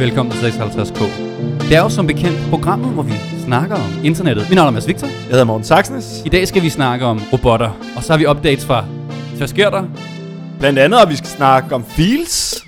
[0.00, 1.02] Velkommen til 56K.
[1.68, 3.12] Det er jo som bekendt programmet, hvor vi
[3.44, 4.48] snakker om internettet.
[4.48, 5.06] Mit navn er Mads Victor.
[5.06, 6.22] Jeg hedder Morten Saxnes.
[6.26, 8.84] I dag skal vi snakke om robotter, og så har vi updates fra...
[9.36, 9.84] Hvad sker der?
[10.58, 12.64] Blandt andet, at vi skal snakke om fields.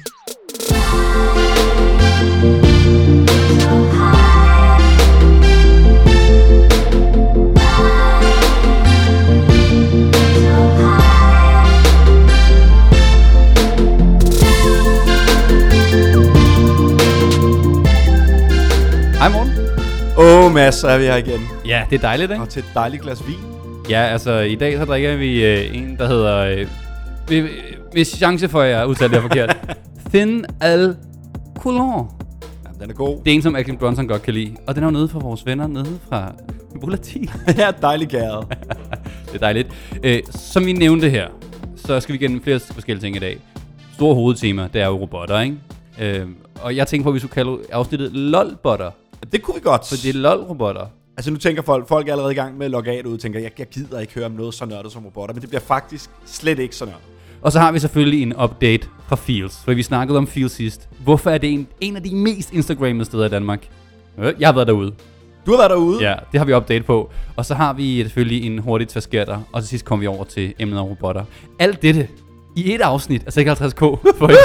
[20.22, 21.40] Åh, oh, Mads, så er vi her igen.
[21.66, 22.42] Ja, det er dejligt, ikke?
[22.42, 23.36] Og til et dejligt glas vin.
[23.90, 26.36] Ja, altså i dag så drikker vi øh, en, der hedder...
[26.38, 26.66] Øh,
[27.28, 27.48] vi-
[27.92, 29.56] hvis chance for, at jeg udtaler det forkert.
[30.14, 30.96] Thin Al
[31.58, 32.06] Coulon.
[32.66, 33.18] Jamen, den er god.
[33.24, 34.56] Det er en, som Action Bronson godt kan lide.
[34.66, 36.32] Og den er jo nede fra vores venner nede fra
[36.80, 37.30] Volati.
[37.58, 38.46] ja, dejligt gæret.
[39.26, 39.68] Det er dejligt.
[40.02, 41.28] Øh, som vi nævnte her,
[41.76, 43.38] så skal vi igennem flere forskellige ting i dag.
[43.94, 45.56] Store hovedtema, det er jo robotter, ikke?
[46.00, 46.26] Øh,
[46.62, 48.90] og jeg tænker på, at vi skulle kalde afsnittet LOL-botter.
[49.32, 49.88] Det kunne vi godt.
[49.88, 50.86] For det er LOL-robotter.
[51.16, 53.40] Altså, nu tænker folk, folk er allerede i gang med at logge af ud tænker,
[53.40, 56.10] jeg, jeg gider ikke høre om noget så nørdet som robotter, men det bliver faktisk
[56.26, 57.00] slet ikke så nørdet.
[57.42, 60.88] Og så har vi selvfølgelig en update fra Fields, for vi snakkede om Fields sidst.
[61.04, 63.68] Hvorfor er det en, en af de mest Instagrammede steder i Danmark?
[64.18, 64.92] Øh, Jeg har været derude.
[65.46, 66.08] Du har været derude.
[66.08, 67.10] Ja, det har vi update på.
[67.36, 70.54] Og så har vi selvfølgelig en hurtig tværskerter, og til sidst kommer vi over til
[70.58, 71.24] emnet om robotter.
[71.58, 72.08] Alt dette
[72.56, 73.78] i et afsnit af 56K
[74.18, 74.38] for i dag.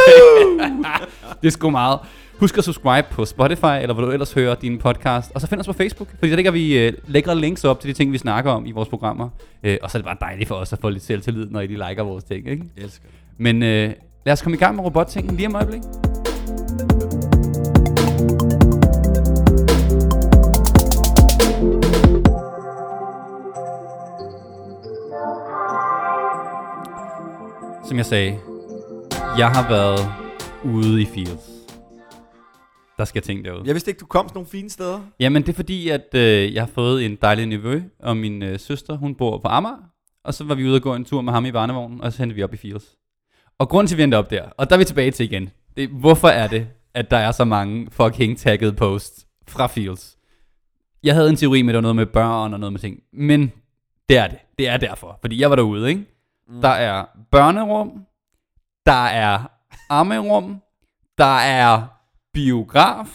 [1.42, 2.00] det er sgu meget.
[2.40, 5.32] Husk at subscribe på Spotify, eller hvor du ellers hører din podcast.
[5.36, 7.90] Og så find os på Facebook, fordi der lægger vi øh, lækre links op til
[7.90, 9.30] de ting, vi snakker om i vores programmer.
[9.64, 11.68] Øh, og så er det bare dejligt for os at få lidt selvtillid, når I
[11.68, 12.48] lige liker vores ting.
[12.48, 12.64] Ikke?
[12.78, 13.06] Jeg elsker.
[13.38, 13.94] Men øh,
[14.26, 15.82] lad os komme i gang med robottingen lige om øjeblik.
[27.88, 28.38] Som jeg sagde,
[29.38, 30.10] jeg har været
[30.64, 31.57] ude i Fields.
[32.98, 33.64] Der skal ting derude.
[33.66, 35.00] Jeg vidste ikke, du kom sådan nogle fine steder.
[35.20, 38.60] Jamen, det er fordi, at øh, jeg har fået en dejlig nevø, og min øh,
[38.60, 39.78] søster, hun bor på Amager.
[40.24, 42.20] Og så var vi ude og gå en tur med ham i barnevognen, og så
[42.20, 42.98] hentede vi op i Fields.
[43.60, 45.50] Og grunden til, at vi endte op der, og der er vi tilbage til igen.
[45.78, 50.18] Det, hvorfor er det, at der er så mange fucking taggede posts fra Fields?
[51.04, 53.00] Jeg havde en teori med, at det var noget med børn og noget med ting.
[53.14, 53.52] Men
[54.10, 54.38] det er det.
[54.58, 55.18] Det er derfor.
[55.22, 56.06] Fordi jeg var derude, ikke?
[56.50, 56.62] Mm.
[56.62, 58.06] Der er børnerum.
[58.86, 59.52] Der er
[59.90, 60.62] ammerum.
[61.18, 61.97] Der er
[62.42, 63.06] biograf.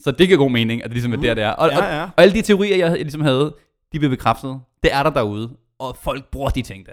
[0.00, 1.50] Så det giver god mening, at det ligesom er der, det er.
[1.50, 2.02] Og, Ja, og, ja.
[2.02, 3.54] og alle de teorier, jeg ligesom havde,
[3.92, 4.60] de blev bekræftet.
[4.82, 5.50] Det er der derude.
[5.78, 6.92] Og folk bruger de ting der.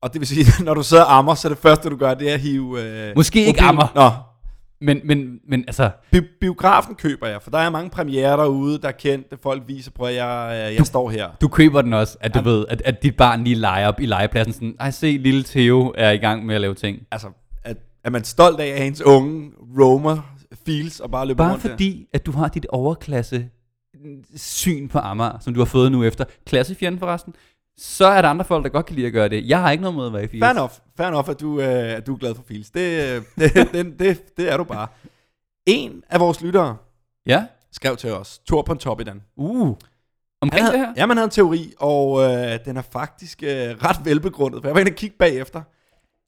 [0.00, 2.14] Og det vil sige, når du sidder og ammer, så er det første, du gør,
[2.14, 2.82] det er at hive...
[2.82, 3.92] Øh, Måske ikke ammer.
[3.94, 4.10] Nå,
[4.80, 8.88] Men, men, men altså, Bi- biografen køber jeg, for der er mange premiere derude, der
[8.88, 9.36] er kendte.
[9.42, 11.28] Folk viser, prøv at jeg, jeg står her.
[11.40, 14.06] du køber den også, at du ved, at, at dit barn lige leger op i
[14.06, 14.52] legepladsen.
[14.52, 16.98] Sådan, ej se, lille Theo er i gang med at lave ting.
[17.12, 17.28] Altså,
[17.64, 20.33] at, er man stolt af, at hendes unge roamer
[20.66, 23.48] feels og bare løber Bare rundt fordi, at du har dit overklasse
[24.36, 27.34] syn på Amager, som du har fået nu efter klassefjenden forresten,
[27.76, 29.48] så er der andre folk, der godt kan lide at gøre det.
[29.48, 30.30] Jeg har ikke noget mod at være i der?
[30.30, 30.44] Fields.
[30.44, 31.66] Fair enough, fair enough at, du, øh,
[31.96, 32.70] at du er glad for feels.
[32.70, 34.88] Det, øh, det, det, det, det er du bare.
[35.66, 36.76] En af vores lyttere
[37.26, 37.46] Ja?
[37.72, 39.22] skrev til os, Thor Pontoppidan.
[39.36, 39.76] Uh.
[40.40, 40.94] Omkring Han det havde, her?
[40.96, 44.74] ja, man havde en teori, og øh, den er faktisk øh, ret velbegrundet, for jeg
[44.74, 45.62] var inde og kigge bagefter.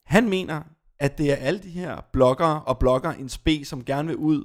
[0.06, 0.62] Han mener,
[1.00, 4.44] at det er alle de her bloggere og blogger en spe, som gerne vil ud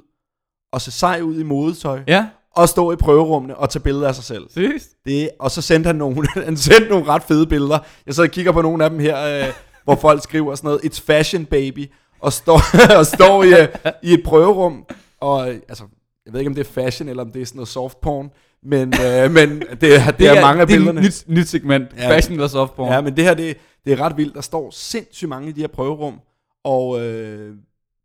[0.74, 2.28] og se sej ud i modetøj, Ja?
[2.56, 4.48] og stå i prøverummene og tage billeder af sig selv.
[4.54, 4.90] Seriøst?
[5.06, 7.80] Det, og så sendte han nogle, han sendte nogle ret fede billeder.
[8.06, 9.54] Jeg sidder og kigger på nogle af dem her, øh,
[9.84, 12.62] hvor folk skriver sådan noget, it's fashion baby, og står,
[13.00, 13.68] og står i, øh,
[14.04, 14.86] i et prøverum,
[15.22, 15.84] og øh, altså,
[16.26, 18.30] jeg ved ikke om det er fashion, eller om det er sådan noget soft porn,
[18.64, 19.50] men, øh, men
[19.82, 21.00] det, er, det, er, mange af det er billederne.
[21.00, 21.88] et nyt, nyt segment.
[21.98, 22.10] Ja.
[22.16, 22.92] Fashion eller softporn.
[22.92, 24.36] Ja, men det her, det, det er ret vildt.
[24.36, 26.20] Der står sindssygt mange i de her prøverum,
[26.64, 27.56] og øh,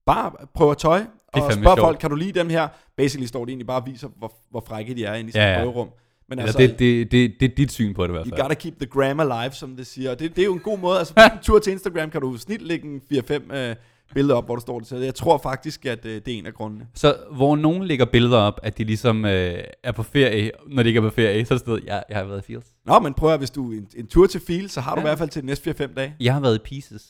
[0.07, 1.03] bare prøver tøj,
[1.33, 2.69] og spørger folk, kan du lide dem her?
[2.97, 5.49] Basically står de egentlig bare og viser, hvor, hvor frække de er inde i sådan
[5.49, 5.65] Ja, et ja.
[5.65, 5.89] prøverum.
[6.29, 8.43] Men altså, det, det, det, det er dit syn på det i hvert You fald.
[8.43, 10.11] gotta keep the gram alive, som det siger.
[10.11, 10.99] Og det, det er jo en god måde.
[10.99, 13.77] Altså, på en tur til Instagram kan du snit lægge en 4-5 øh,
[14.15, 14.99] billeder op, hvor der står det til.
[14.99, 16.87] Jeg tror faktisk, at øh, det er en af grundene.
[16.95, 20.89] Så hvor nogen lægger billeder op, at de ligesom øh, er på ferie, når de
[20.89, 22.67] ikke er på ferie, så er det sådan, jeg, jeg har været i Fields.
[22.87, 25.07] Nå, men prøv at hvis du en, en tur til Field, så har du Ja.
[25.07, 26.15] i hvert fald til de næste 4-5 dage.
[26.21, 27.07] Jeg har været i Pieces.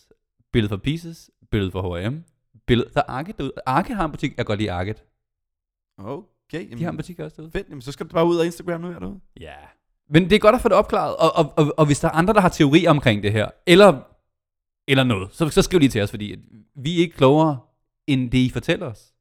[0.52, 2.24] Billede for Pieces, billede for H&M,
[2.66, 3.52] billede der er Arket derude.
[3.66, 5.04] Arket har en butik, jeg kan godt lide Arket.
[5.98, 7.50] Okay, jamen, De har en butik også derude.
[7.50, 7.68] fedt.
[7.68, 9.20] Jamen, så skal du bare ud af Instagram nu her derude.
[9.40, 9.54] Ja.
[10.10, 12.12] Men det er godt at få det opklaret, og, og, og, og hvis der er
[12.12, 14.00] andre, der har teorier omkring det her, eller,
[14.88, 16.36] eller noget, så, så skriv lige til os, fordi
[16.76, 17.58] vi er ikke klogere,
[18.06, 19.12] end det I fortæller os.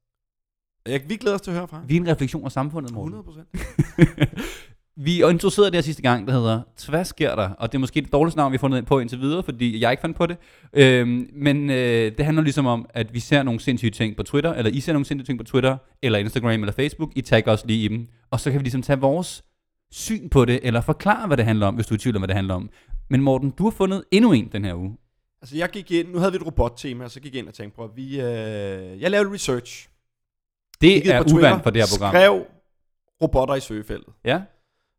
[0.86, 1.82] Jeg, vi glæder os til at høre fra.
[1.88, 3.14] Vi er en refleksion af samfundet, Morten.
[3.14, 3.48] 100 procent.
[4.98, 7.50] Vi introducerede det her sidste gang, der hedder Hvad sker der?
[7.50, 9.92] Og det er måske det dårligste navn, vi har fundet på indtil videre, fordi jeg
[9.92, 10.38] ikke fandt på det.
[10.74, 14.54] Øhm, men øh, det handler ligesom om, at vi ser nogle sindssyge ting på Twitter,
[14.54, 17.12] eller I ser nogle sindssyge ting på Twitter, eller Instagram, eller Facebook.
[17.16, 18.08] I tagger os lige i dem.
[18.32, 19.44] Og så kan vi ligesom tage vores
[19.92, 22.22] syn på det, eller forklare, hvad det handler om, hvis du er i tvivl om,
[22.22, 22.70] hvad det handler om.
[23.10, 24.98] Men Morten, du har fundet endnu en den her uge.
[25.42, 27.54] Altså jeg gik ind, nu havde vi et robottema, og så gik jeg ind og
[27.54, 29.90] tænkte på, at vi, øh, jeg lavede research.
[30.82, 32.12] Det Kiggede er uvandt for det her program.
[32.12, 32.46] Skrev
[33.22, 34.14] robotter i søgefeltet.
[34.26, 34.42] Ja?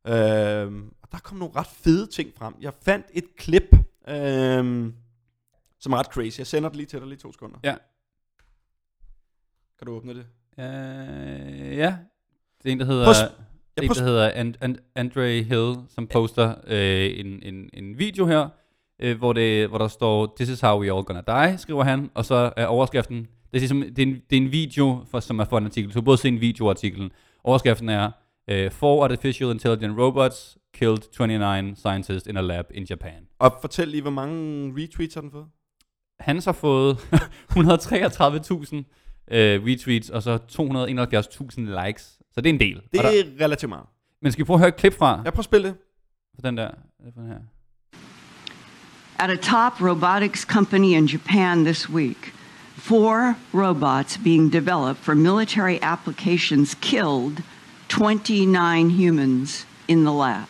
[0.07, 2.55] Øhm, og der kom nogle ret fede ting frem.
[2.61, 3.77] Jeg fandt et klip,
[4.09, 4.95] øhm,
[5.81, 6.39] som er ret crazy.
[6.39, 7.59] Jeg sender det lige til dig lige to sekunder.
[7.65, 7.75] Ja.
[9.79, 10.27] Kan du åbne det?
[10.59, 11.97] Øh, ja.
[12.63, 13.07] Det er en, der hedder...
[13.77, 17.99] Det er en, der hedder And, And, Andre Hill, som poster øh, en, en, en
[17.99, 18.49] video her,
[18.99, 22.11] øh, hvor, det, hvor der står, This is how we all gonna die, skriver han,
[22.15, 25.21] og så er overskriften, det er, ligesom, det er, en, det er en video, for,
[25.21, 27.11] som er for en artikel, så du både se en video og artiklen.
[27.45, 28.11] Overskriften er,
[28.51, 30.99] øh, Four artificial intelligent robots killed
[31.29, 33.23] 29 scientists in a lab in Japan.
[33.39, 35.47] Og fortæl lige, hvor mange retweets har den fået?
[36.21, 36.97] Hans har fået
[37.51, 37.57] 133.000
[39.31, 42.03] øh, retweets, og så 271.000 likes.
[42.33, 42.75] Så det er en del.
[42.93, 43.87] Det Og der, er relativt meget.
[44.23, 45.21] men skal vi prøve at høre et klip fra?
[45.25, 45.77] Jeg prøver at spille det.
[46.35, 46.71] For den der.
[46.99, 47.39] Hvad er det for den her?
[49.19, 52.35] At a top robotics company in Japan this week,
[52.77, 57.37] four robots being developed for military applications killed
[57.97, 60.47] 29 humans in the lab.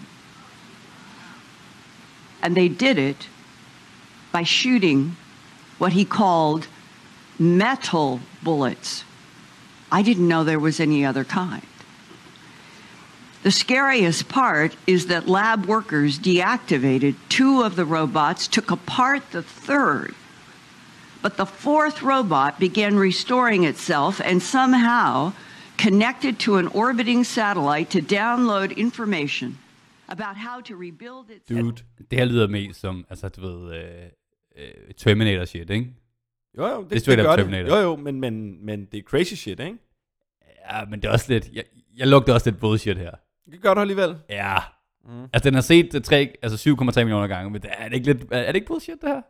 [2.43, 3.29] And they did it
[4.33, 5.15] by shooting
[5.79, 6.67] what he called
[7.39, 9.05] metal bullets.
[9.93, 11.63] I didn't know there was any other kind.
[13.45, 19.45] The scariest part is that lab workers deactivated two of the robots, took apart the
[19.45, 20.17] third.
[21.23, 25.33] But the fourth robot began restoring itself and somehow
[25.79, 29.59] connected to an orbiting satellite to download information
[30.09, 31.49] about how to rebuild its.
[31.49, 31.83] Dude.
[32.11, 33.85] Det her lyder mest som, altså du ved, øh,
[34.57, 35.91] øh, Terminator shit, ikke?
[36.59, 37.65] Jo, jo, det, er det, det gør Terminator.
[37.65, 37.83] det.
[37.83, 39.79] Jo, jo, men, men, men det er crazy shit, ikke?
[40.71, 41.65] Ja, men det er også lidt, jeg,
[41.97, 43.11] jeg lugter også lidt bullshit her.
[43.51, 44.17] Det gør du alligevel.
[44.31, 44.57] Ja.
[45.05, 45.23] Mm.
[45.23, 48.07] Altså den har set det tre, altså 7,3 millioner gange, men det er det ikke
[48.07, 49.23] lidt, er det ikke bullshit det her?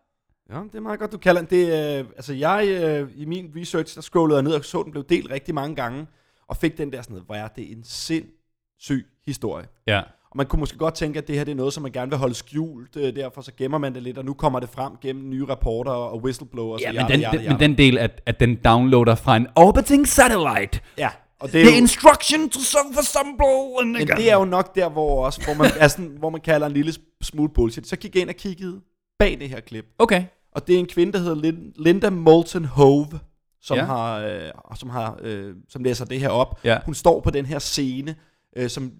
[0.50, 1.50] Ja, det er meget godt, du kalder den.
[1.50, 4.92] Det, øh, altså jeg, øh, i min research, der scrollede jeg ned og så den
[4.92, 6.06] blev delt rigtig mange gange,
[6.48, 9.66] og fik den der sådan noget, hvor er det en sindssyg historie.
[9.86, 10.00] Ja.
[10.30, 12.10] Og man kunne måske godt tænke, at det her det er noget, som man gerne
[12.10, 14.92] vil holde skjult, øh, derfor så gemmer man det lidt, og nu kommer det frem
[15.02, 16.82] gennem nye rapporter og whistleblowers.
[16.82, 17.50] Ja, og men yada, den, yada, den, yada.
[17.52, 20.80] men den del, at, at den downloader fra en orbiting satellite.
[20.98, 21.08] Ja,
[21.40, 23.80] og det er The jo, instruction to self-assemble.
[23.80, 26.40] and men det er jo nok der, hvor, også, hvor, man, er sådan, hvor man
[26.40, 26.92] kalder en lille
[27.22, 27.86] smule bullshit.
[27.86, 28.80] Så gik jeg ind og kiggede
[29.18, 29.84] bag det her klip.
[29.98, 30.24] Okay.
[30.52, 33.18] Og det er en kvinde, der hedder Lin- Linda Moulton Hove,
[33.62, 33.84] som Ja.
[33.84, 36.60] har, øh, som har, øh, som læser det her op.
[36.64, 36.78] Ja.
[36.84, 38.16] Hun står på den her scene,
[38.56, 38.92] øh, som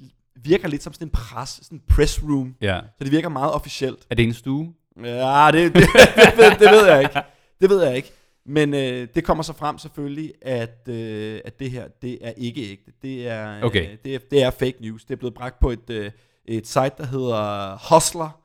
[0.42, 2.54] virker lidt som sådan en press, sådan en press room.
[2.60, 2.80] Ja.
[2.98, 4.06] Så det virker meget officielt.
[4.10, 4.72] Er det en stue?
[5.04, 5.82] Ja, det, det,
[6.16, 7.20] det, ved, det ved jeg ikke.
[7.60, 8.12] Det ved jeg ikke.
[8.46, 12.70] Men øh, det kommer så frem selvfølgelig, at, øh, at det her, det er ikke
[12.70, 12.92] ægte.
[13.02, 13.90] Det er, Okay.
[13.92, 15.04] øh, det, er, det er fake news.
[15.04, 16.10] Det er blevet bragt på et, øh,
[16.44, 18.40] et site, der hedder Hustler.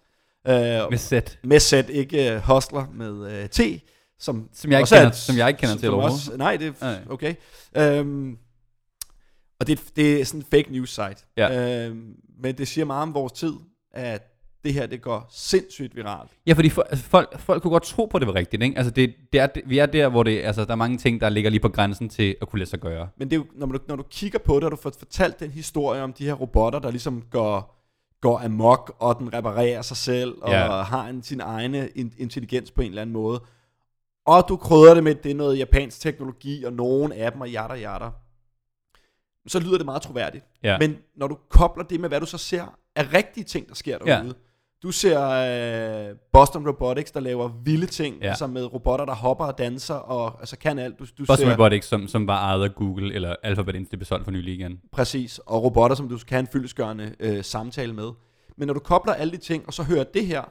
[0.47, 0.53] Øh,
[0.89, 1.39] Med sæt.
[1.43, 3.59] med sæt, ikke uh, Hustler med uh, T.
[4.21, 6.57] Som, Som jeg ikke er kender- et- som jeg ikke kender til som også, Nej,
[6.57, 7.33] det er okay.
[8.01, 8.38] Um,
[9.59, 11.25] og det, det er sådan en fake news site.
[11.38, 11.87] Ja.
[11.90, 13.54] Um, men det siger meget om vores tid,
[13.94, 14.28] at
[14.63, 16.31] det her, det går sindssygt viralt.
[16.47, 18.63] Ja, fordi for, altså folk, folk kunne godt tro på, at det var rigtigt.
[18.63, 18.78] Ikke?
[18.78, 21.21] Altså det, det er, det, vi er der, hvor det, altså, der er mange ting,
[21.21, 23.07] der ligger lige på grænsen til at kunne lade sig gøre.
[23.18, 25.40] Men det er jo, når, du, når du kigger på det, og du får fortalt
[25.40, 27.78] den historie om de her robotter, der ligesom går,
[28.21, 30.81] går amok, og den reparerer sig selv, og Ja.
[30.81, 33.42] har en, sin egne in, intelligens på en eller anden måde.
[34.25, 37.47] Og du krydder det med, det er noget japansk teknologi, og nogen af dem er
[37.49, 38.09] yada yada.
[39.47, 40.45] Så lyder det meget troværdigt.
[40.63, 40.78] Ja.
[40.80, 43.97] Men når du kobler det med, hvad du så ser af rigtige ting, der sker
[44.06, 44.16] Ja.
[44.16, 44.33] derude.
[44.83, 45.19] Du ser
[46.09, 48.25] øh, Boston Robotics, der laver vilde ting, Ja.
[48.25, 48.30] ja.
[48.30, 50.99] altså med robotter, der hopper og danser, og altså kan alt.
[50.99, 53.99] Du, du Boston ser, Robotics, som, som var ejet af Google, eller Alphabet, indtil det
[53.99, 54.81] blev solgt for nylig igen.
[54.92, 58.09] Præcis, og robotter, som du kan have en fyldesgørende øh, samtale med.
[58.57, 60.44] Men når du kobler alle de ting, og så hører det her,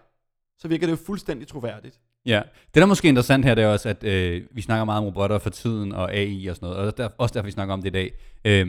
[0.59, 2.01] så virker det jo fuldstændig troværdigt.
[2.27, 4.99] Ja, det der er måske interessant her, det er også, at øh, vi snakker meget
[4.99, 7.75] om robotter for tiden, og AI og sådan noget, og der, også derfor vi snakker
[7.75, 8.13] om det i dag.
[8.45, 8.69] Øh,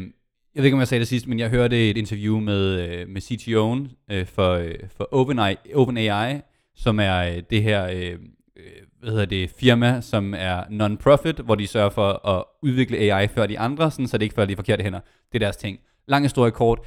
[0.56, 3.10] jeg ved ikke, om jeg sagde det sidst, men jeg hørte et interview med, øh,
[3.10, 6.40] med CTO'en øh, for, øh, for OpenAI, OpenAI,
[6.76, 8.18] som er øh, det her øh,
[8.58, 13.28] øh, hvad hedder det, firma, som er non-profit, hvor de sørger for at udvikle AI
[13.28, 15.00] før de andre, sådan, så det ikke falder i de forkerte hænder.
[15.32, 15.80] Det er deres ting.
[16.08, 16.80] Lang historie kort.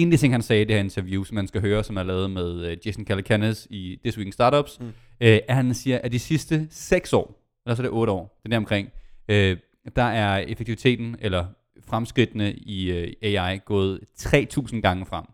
[0.00, 1.96] En af de ting, han sagde i det her interview, som man skal høre, som
[1.96, 4.86] er lavet med øh, Jason Calacanis i This Week in Startups, mm.
[5.20, 8.40] øh, er, han siger, at de sidste 6 år, eller så er det 8 år,
[8.42, 8.88] det er der omkring,
[9.28, 9.56] øh,
[9.96, 11.46] der er effektiviteten, eller
[11.88, 15.24] fremskridtene i øh, AI, gået 3.000 gange frem.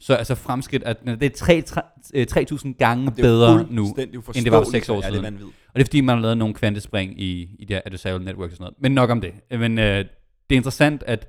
[0.00, 1.82] Så altså fremskridt, at det er tre- tre-
[2.14, 5.12] øh, 3.000 gange Det bedre nu, end det var for uforståeligt, seks år ja, siden.
[5.12, 5.56] Det er vanvittigt.
[5.68, 8.50] Og det er fordi, man har lavet nogle kvantespring i, i det her adversarial network
[8.50, 8.74] og sådan noget.
[8.78, 9.32] Men nok om det.
[9.50, 10.04] Men øh, det
[10.50, 11.28] er interessant, at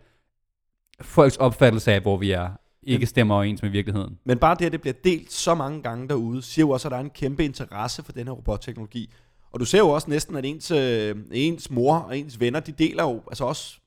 [1.01, 2.49] folks opfattelse af, hvor vi er,
[2.83, 4.17] ikke stemmer overens med virkeligheden.
[4.25, 6.91] Men bare det, at det bliver delt så mange gange derude, siger jo også, at
[6.91, 9.13] der er en kæmpe interesse for den her robotteknologi.
[9.51, 12.71] Og du ser jo også næsten, at ens, øh, ens mor og ens venner, de
[12.71, 13.77] deler jo altså også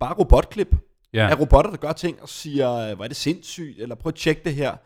[0.00, 0.76] bare robotklip
[1.14, 1.28] Ja.
[1.30, 4.40] af robotter, der gør ting og siger, hvor er det sindssygt, eller prøv at tjekke
[4.44, 4.76] det her.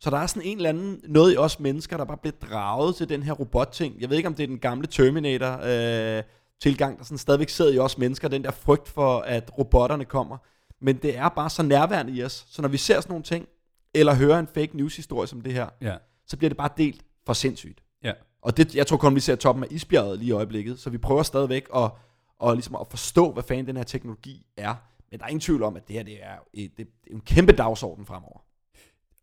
[0.00, 2.96] Så der er sådan en eller anden, noget i os mennesker, der bare bliver draget
[2.96, 3.94] til den her robotting.
[4.00, 6.22] Jeg ved ikke, om det er den gamle Terminator øh,
[6.62, 10.36] tilgang, der sådan stadigvæk sidder i os mennesker, den der frygt for, at robotterne kommer.
[10.80, 12.46] Men det er bare så nærværende i os.
[12.48, 13.48] Så når vi ser sådan nogle ting,
[13.94, 15.96] eller hører en fake news historie som det her, ja.
[16.26, 17.82] så bliver det bare delt for sindssygt.
[18.04, 18.12] Ja.
[18.42, 20.98] Og det, jeg tror kun, vi ser toppen af isbjerget lige i øjeblikket, så vi
[20.98, 21.90] prøver stadigvæk at,
[22.38, 24.74] og ligesom at forstå, hvad fanden den her teknologi er.
[25.10, 27.20] Men der er ingen tvivl om, at det her det er, et, det er en
[27.20, 28.40] kæmpe dagsorden fremover.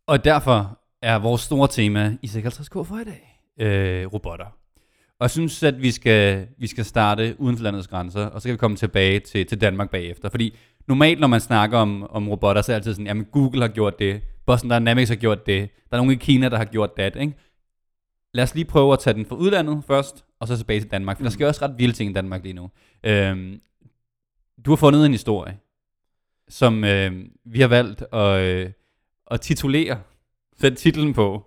[0.06, 4.46] Og derfor er vores store tema i 56K for i dag øh, robotter.
[5.18, 8.48] Og jeg synes, at vi skal, vi skal starte uden for landets grænser, og så
[8.48, 10.28] kan vi komme tilbage til, til Danmark bagefter.
[10.28, 10.56] Fordi
[10.88, 13.68] normalt, når man snakker om, om robotter, så er det altid sådan, jamen Google har
[13.68, 16.96] gjort det, Boston Dynamics har gjort det, der er nogen i Kina, der har gjort
[16.96, 17.34] det, ikke?
[18.34, 21.16] Lad os lige prøve at tage den fra udlandet først, og så tilbage til Danmark,
[21.16, 22.70] for der sker også ret vilde ting i Danmark lige nu.
[23.04, 23.60] Øhm,
[24.64, 25.58] du har fundet en historie,
[26.48, 27.12] som øh,
[27.44, 28.70] vi har valgt at, øh,
[29.30, 30.00] at titulere,
[30.56, 31.46] sætte titlen på,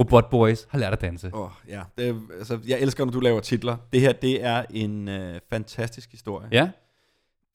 [0.00, 1.30] Robot Boys har lært at danse.
[1.34, 1.82] Åh, oh, ja.
[1.98, 3.76] Det, altså, jeg elsker, når du laver titler.
[3.92, 6.48] Det her, det er en øh, fantastisk historie.
[6.52, 6.70] Ja?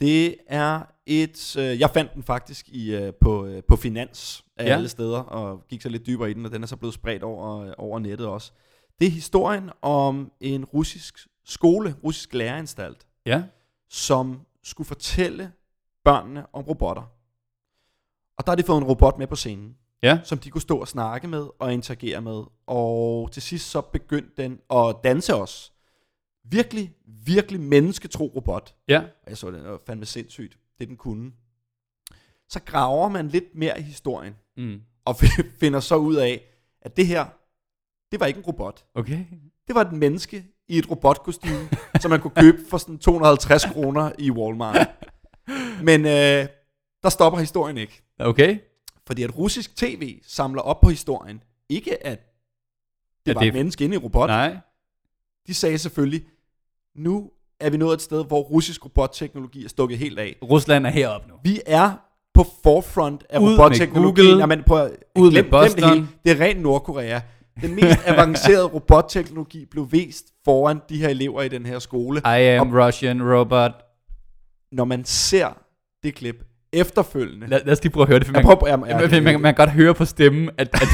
[0.01, 1.55] Det er et...
[1.59, 4.73] Øh, jeg fandt den faktisk i, øh, på, øh, på Finans af Ja.
[4.73, 7.23] alle steder, og gik så lidt dybere i den, og den er så blevet spredt
[7.23, 8.51] over, over nettet også.
[8.99, 13.43] Det er historien om en russisk skole, russisk læreranstalt, Ja?
[13.89, 15.51] som skulle fortælle
[16.03, 17.03] børnene om robotter.
[18.37, 20.19] Og der har de fået en robot med på scenen, Ja?
[20.23, 22.43] som de kunne stå og snakke med og interagere med.
[22.67, 25.71] Og til sidst så begyndte den at danse os.
[26.49, 26.93] Virkelig,
[27.25, 28.75] virkelig mennesketro robot.
[28.87, 28.99] Ja?
[28.99, 31.31] Og jeg så det, det var fandme sindssygt, det den kunne.
[32.49, 34.81] Så graver man lidt mere i historien, Mm.
[35.05, 35.15] og
[35.59, 36.41] finder så ud af,
[36.81, 37.25] at det her,
[38.11, 38.85] det var ikke en robot.
[38.95, 39.25] Okay.
[39.67, 41.69] Det var et menneske i et robotkostyme,
[42.01, 44.87] som man kunne købe for sådan 250 kroner i Walmart.
[45.83, 46.47] Men øh,
[47.03, 48.03] der stopper historien ikke.
[48.19, 48.59] Okay.
[49.07, 51.43] Fordi at russisk tv samler op på historien.
[51.69, 52.19] Ikke at
[53.25, 54.27] det Ja, var det- et menneske inde i robot.
[54.29, 54.57] Nej.
[55.47, 56.27] De sagde selvfølgelig,
[56.95, 60.35] nu er vi nået et sted, hvor russisk robotteknologi er stukket helt af.
[60.43, 61.35] Rusland er heroppe nu.
[61.43, 61.91] Vi er
[62.33, 64.25] på forefront af Ud med robotteknologien.
[64.27, 64.39] Google.
[64.39, 65.89] Jamen, prøv, at- Ud glem, med glem det Boston.
[65.93, 66.07] hele.
[66.25, 67.19] Det er rent Nordkorea.
[67.61, 72.19] Den mest avancerede robotteknologi blev vist foran de her elever i den her skole.
[72.25, 73.71] I am Russian robot.
[74.71, 75.47] Når man ser
[76.03, 76.35] det klip
[76.75, 77.47] efterfølgende.
[77.47, 79.41] Lad, lad os lige prøve at høre det, for man, prøver, jamen, man, man, man,
[79.41, 80.81] man kan godt høre på stemmen, at, at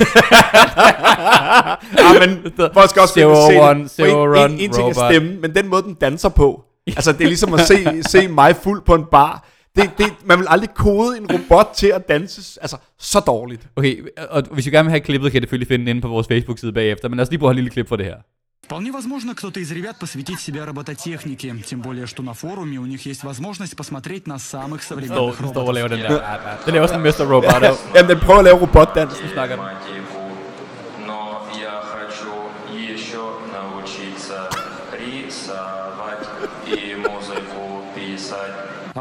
[2.00, 3.62] ja, men folk skal også Zero se det.
[3.62, 6.30] one, For zero en, run, en, en ting er stemmen, men den måde, den danser
[6.30, 6.64] på.
[6.88, 9.48] Altså, det er ligesom at se, se mig fuld på en bar.
[9.76, 13.68] Det, det, man vil aldrig kode en robot til at danse altså, så dårligt.
[13.76, 16.08] Okay, og hvis I gerne vil have klippet, kan I selvfølgelig finde det inde på
[16.08, 18.06] vores Facebook-side bagefter, men lad os lige prøve at have et lille klip for det
[18.06, 18.16] her.
[18.64, 23.06] Вполне возможно, кто-то из ребят посвятит себя робототехнике, тем более, что на форуме у них
[23.06, 25.68] есть возможность посмотреть на самых современных роботов.
[25.76, 26.66] den der.
[26.66, 27.26] Den laver sådan en Mr.
[27.28, 27.78] Roboto.
[27.94, 29.14] Jamen, den prøver at lave robotdans.
[29.34, 29.58] Snakker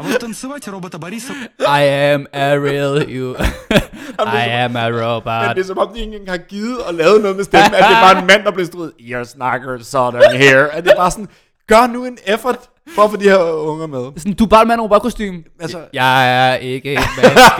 [0.02, 1.82] вот танцевать робота Бориса I
[2.14, 3.34] am a real you.
[4.18, 5.56] I am a Men robot.
[5.56, 7.84] det er som om, de ikke engang har givet og lavet noget med stemmen, at
[7.88, 8.92] det er bare en mand, der bliver struet.
[9.06, 10.66] Jeg snakker sådan her.
[10.72, 11.28] At det er bare sådan,
[11.68, 12.58] gør nu en effort
[12.94, 14.12] for at få de her unger med.
[14.16, 15.42] Sådan, du er bare en mand med robotkostyme.
[15.60, 17.52] Altså- Jeg er ikke et menneske.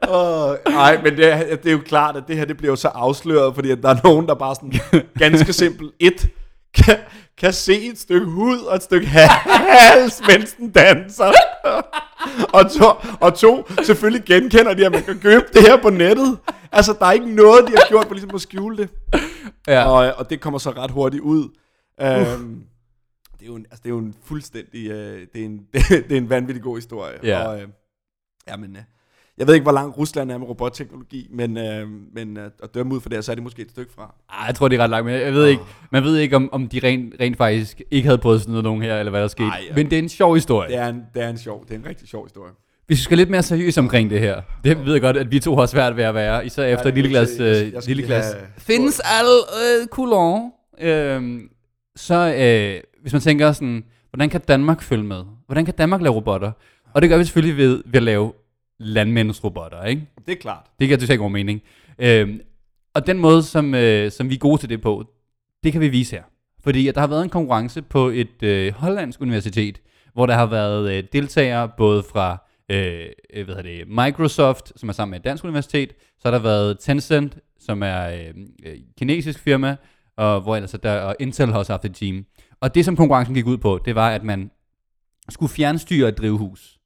[0.09, 2.75] Uh, nej, men det, er- det er jo klart, at det her det bliver jo
[2.75, 4.73] så afsløret, fordi at der er nogen, der bare sådan
[5.19, 6.27] ganske simpelt et
[6.73, 6.95] kan,
[7.38, 11.32] kan se et stykke hud og et stykke hals, mens den danser.
[12.56, 12.86] og, to,
[13.20, 16.38] og to, selvfølgelig genkender de, at man kan købe det her på nettet.
[16.72, 18.90] Altså, der er ikke noget, de har gjort for ligesom at skjule det.
[19.66, 19.84] ja.
[19.84, 21.42] Og, og det kommer så ret hurtigt ud.
[22.02, 22.64] Um,
[23.32, 25.58] det, er jo en, altså, det er jo en fuldstændig, uh, det, er en,
[26.08, 27.18] det, er en vanvittig god historie.
[27.22, 27.46] Ja.
[27.46, 27.68] Og, uh,
[28.48, 28.82] jamen, uh,
[29.38, 32.94] jeg ved ikke, hvor langt Rusland er med robotteknologi, men, uh, men uh, at dømme
[32.94, 34.14] ud for det, så er det måske et stykke fra.
[34.30, 35.62] Ej, jeg tror, det er ret langt, men jeg ved ikke,
[35.92, 38.82] man ved ikke, om, om de rent, rent faktisk ikke havde prøvet sådan noget nogen
[38.82, 39.46] her, eller hvad der skete.
[39.48, 39.74] Ej, ja.
[39.74, 40.68] Men det er en sjov historie.
[40.70, 42.52] Det er en, det er en sjov, det er en rigtig sjov historie.
[42.88, 44.40] Vi skal lidt mere seriøst omkring det her.
[44.64, 46.94] Det ved jeg godt, at vi to har svært ved at være, især efter et
[46.94, 48.24] lille glas, øh, lille glas.
[48.32, 49.26] have- Findes al
[49.80, 50.50] øh, coulon.
[50.80, 51.48] Øhm,
[51.96, 55.22] så øh, hvis man tænker sådan, hvordan kan Danmark følge med?
[55.46, 56.52] Hvordan kan Danmark lave robotter?
[56.94, 58.32] Og det gør vi selvfølgelig ved, ved at lave
[58.78, 60.08] landmændsrobotter, ikke?
[60.26, 60.66] Det er klart.
[60.80, 61.62] Det giver totalt god mening.
[61.98, 62.40] Øhm,
[62.94, 65.04] og den måde, som, øh, som vi er gode til det på,
[65.64, 66.22] det kan vi vise her.
[66.62, 69.80] Fordi at der har været en konkurrence på et øh, hollandsk universitet,
[70.12, 74.92] hvor der har været øh, deltagere både fra øh, øh, hvad det, Microsoft, som er
[74.92, 78.34] sammen med et dansk universitet, så har der været Tencent, som er øh,
[78.66, 79.76] øh, kinesisk firma,
[80.16, 82.26] og hvor ellers er der, og Intel har også haft et team.
[82.60, 84.50] Og det, som konkurrencen gik ud på, det var, at man
[85.28, 86.78] skulle fjernstyre et drivhus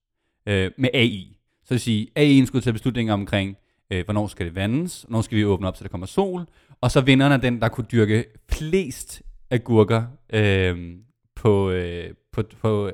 [0.46, 1.37] øh, med AI.
[1.68, 3.56] Så det vil sige, AI'en skulle tage beslutninger omkring,
[3.92, 6.46] øh, hvornår skal det vandes, hvornår skal vi åbne op, så der kommer sol,
[6.80, 10.96] og så vinderen er den, der kunne dyrke flest agurker øh,
[11.36, 12.90] på, øh, på, på,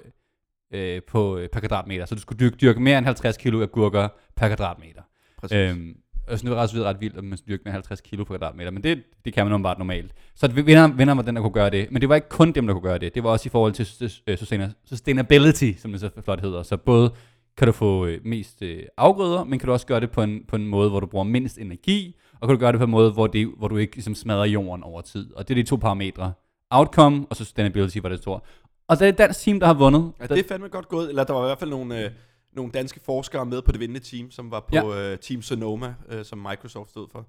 [0.75, 2.04] øh, på, øh, per kvadratmeter.
[2.07, 5.02] Så du skulle dyrke, dyrke mere end 50 kilo agurker per kvadratmeter.
[5.38, 5.57] Præcis.
[5.57, 5.97] Øhm,
[6.28, 8.71] og sådan, det var ret vildt, at man skulle dyrke med 50 kilo per kvadratmeter,
[8.71, 10.12] men det, det kan man bare normalt.
[10.35, 11.88] Så vinder, vinder var den, der kunne gøre det.
[11.90, 13.14] Men det var ikke kun dem, der kunne gøre det.
[13.14, 16.62] Det var også i forhold til øh, sustain- sustainability, som det så flot hedder.
[16.62, 17.12] Så både
[17.56, 20.44] kan du få øh, mest øh, afgrøder, men kan du også gøre det på en,
[20.49, 22.90] på en måde, hvor du bruger mindst energi, og kan du gøre det på en
[22.90, 25.34] måde, hvor, det, hvor du ikke ligesom, smadrer jorden over tid.
[25.34, 26.32] Og det er de to parametre.
[26.70, 28.40] Outcome og sustainability var det store.
[28.88, 30.12] Og det er et dansk team, der har vundet.
[30.20, 31.08] Ja, det er fandme godt gået.
[31.08, 32.11] Eller der var i hvert fald nogle, øh,
[32.52, 35.12] nogle danske forskere med på det vindende team, som var på ja.
[35.12, 37.26] øh, Team Sonoma, øh, som Microsoft stod for.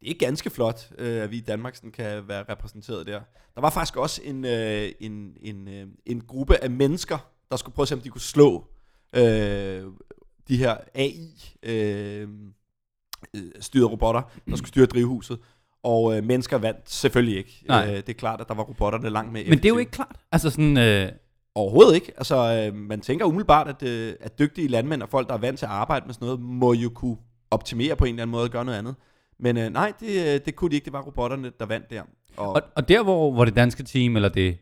[0.00, 3.20] Det er ganske flot, øh, at vi i Danmark sådan kan være repræsenteret der.
[3.54, 7.18] Der var faktisk også en, øh, en, en, øh, en gruppe af mennesker,
[7.50, 8.64] der skulle prøve at se, om de kunne slå
[9.12, 9.84] øh,
[10.48, 12.28] de her AI øh,
[13.36, 15.38] øh, styrede robotter, der skulle styre drivhuset.
[15.82, 17.64] Og øh, mennesker vandt selvfølgelig ikke.
[17.68, 17.88] Nej.
[17.88, 19.90] Øh, det er klart, at der var robotterne langt mere Men det er jo ikke
[19.90, 20.16] klart.
[20.32, 21.12] Altså sådan, øh,
[21.56, 22.12] Overhovedet ikke.
[22.16, 25.58] Altså, øh, man tænker umiddelbart, at, øh, at dygtige landmænd og folk, der er vant
[25.58, 27.16] til at arbejde med sådan noget, må jo kunne
[27.50, 28.94] optimere på en eller anden måde og gøre noget andet.
[29.38, 30.84] Men øh, nej, det, øh, det kunne de ikke.
[30.84, 32.02] Det var robotterne, der vandt der.
[32.36, 34.58] Og, Og, og der, hvor, hvor det danske team, eller det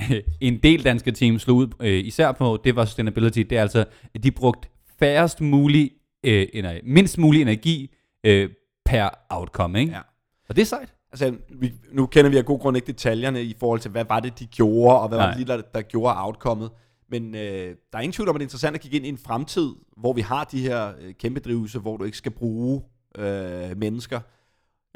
[0.40, 3.38] en del danske team slog ud øh, især på, det var sustainability.
[3.38, 5.90] Det er altså, at de brugte færrest mulig,
[6.24, 7.94] øh, ener, mindst mulig energi
[8.24, 8.50] øh,
[8.84, 9.92] per outcome, ikke?
[9.92, 10.00] Ja.
[10.48, 10.94] Og det er sejt.
[11.12, 14.20] altså, vi, nu kender vi af god grund ikke detaljerne i forhold til, hvad var
[14.20, 15.26] det, de gjorde, og hvad Nej.
[15.26, 16.70] var det der, der gjorde outcomet.
[17.10, 19.08] Men øh, der er ingen tvivl om, at det er interessant at kigge ind i
[19.08, 22.82] en fremtid, hvor vi har de her øh, kæmpe drivhuse, hvor du ikke skal bruge
[23.18, 24.20] øh, mennesker.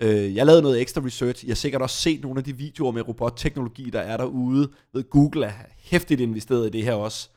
[0.03, 1.45] Øh, jeg lavede noget ekstra research.
[1.47, 4.71] Jeg har sikkert også set nogle af de videoer med robotteknologi, der er derude.
[4.95, 7.29] Ved, Google er hæftigt investeret i det her også.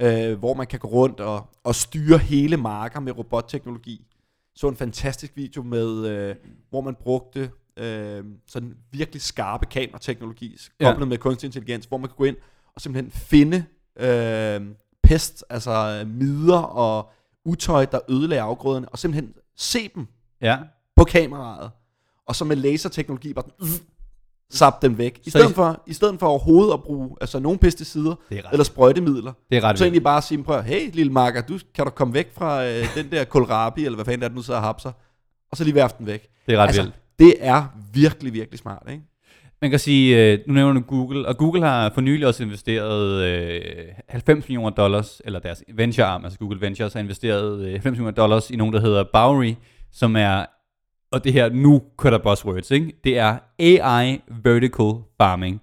[0.00, 4.06] Øh, hvor man kan gå rundt og, og styre hele marker med robotteknologi.
[4.54, 6.36] Så en fantastisk video med, øh,
[6.70, 10.90] hvor man brugte øh, sådan virkelig skarpe kamerateknologi, Ja.
[10.90, 12.36] koblet med kunstig intelligens, hvor man kan gå ind
[12.74, 13.64] og simpelthen finde
[14.00, 14.60] øh,
[15.02, 17.10] pest, altså midder og
[17.44, 20.06] utøj, der ødelagde afgrøderne, og simpelthen se dem
[20.42, 20.58] Ja.
[20.96, 21.70] på kameraet,
[22.30, 23.74] og så med laserteknologi bare sådan,
[24.52, 25.18] zap dem væk.
[25.24, 28.42] I Så stedet, I- for, I stedet for overhovedet at bruge altså nogle pesticider er
[28.52, 31.84] eller sprøjtemidler, det er ret så egentlig bare sige, prøv, hey lille makker, du, kan
[31.84, 34.60] du komme væk fra øh, den der kohlrabi, eller hvad fanden er det nu sidder
[34.60, 34.92] og hapser,
[35.50, 36.28] og så lige værf den væk.
[36.46, 36.94] Det er ret altså, vildt.
[37.18, 39.02] det er virkelig, virkelig smart, ikke?
[39.62, 43.22] Man kan sige, øh, nu nævner du Google, og Google har for nylig også investeret
[43.24, 43.60] øh,
[44.08, 48.10] 90 millioner dollars, eller deres venture arm, altså Google Ventures, har investeret øh, 90 millioner
[48.10, 49.54] dollars i nogen, der hedder Bowery,
[49.92, 50.44] som er,
[51.12, 52.92] og det her, nu kører der buzzwords, ikke?
[53.04, 55.60] det er AI Vertical Farming.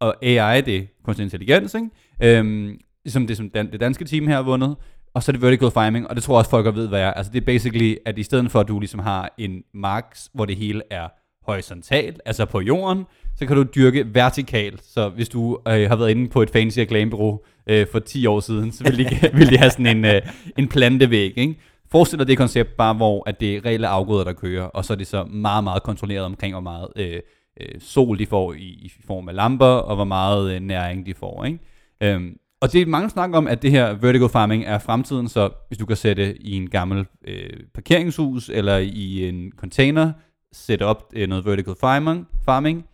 [0.00, 2.38] Og AI, det er kunstig intelligens, ikke?
[2.38, 4.76] Øhm, ligesom det, som dan- det danske team her har vundet,
[5.14, 7.10] og så er det vertical farming, og det tror jeg også folk ved, hvad er.
[7.12, 10.44] Altså det er basically, at i stedet for, at du ligesom har en mark, hvor
[10.44, 11.08] det hele er
[11.46, 13.04] horisontalt, altså på jorden,
[13.36, 14.84] så kan du dyrke vertikalt.
[14.84, 18.40] Så hvis du øh, har været inde på et fancy reklamebureau øh, for 10 år
[18.40, 19.04] siden, så vil de,
[19.38, 20.22] vil de have sådan en, øh,
[20.58, 21.58] en plantevæg, ikke?
[21.90, 24.92] Forestil dig det koncept bare, hvor at det er reelle afgrøder, der kører, og så
[24.92, 27.20] er det så meget, meget kontrolleret omkring, hvor meget øh,
[27.60, 31.14] øh, sol de får i, i form af lamper, og hvor meget øh, næring de
[31.14, 31.58] får, ikke?
[32.02, 35.50] Øhm, og det er mange snakker om, at det her vertical farming er fremtiden, så
[35.68, 40.12] hvis du kan sætte i en gammel øh, parkeringshus, eller i en container,
[40.52, 42.84] sætte op øh, noget vertical farming, farming,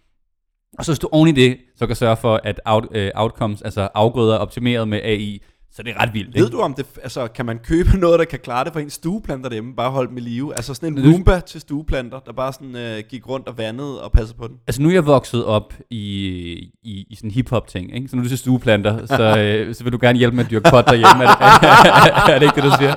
[0.79, 3.63] og så hvis du oven i det, så kan sørge for, at out, øh, outcomes,
[3.63, 5.43] altså afgrøder optimeret med AI,
[5.77, 6.35] så det er ret vildt.
[6.35, 6.57] Ved ikke?
[6.57, 9.49] du om det, altså kan man købe noget, der kan klare det for en stueplanter
[9.49, 10.57] derhjemme, bare holde dem i live?
[10.57, 14.13] Altså sådan en Roomba til stueplanter, der bare sådan øh, gik rundt og vandede og
[14.13, 14.57] passede på den.
[14.67, 16.03] Altså nu er jeg vokset op i,
[16.83, 18.09] i, i sådan hip-hop ting, ikke?
[18.09, 20.51] Så nu er du til stueplanter, så, øh, så vil du gerne hjælpe med at
[20.51, 21.25] dyrke pot derhjemme.
[21.25, 22.95] Er det, er det ikke det, du siger?